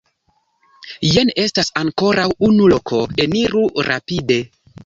Jen 1.15 1.29
estas 1.43 1.69
ankoraŭ 1.83 2.25
unu 2.49 2.71
loko, 2.75 3.05
eniru 3.27 3.67
rapide. 3.93 4.43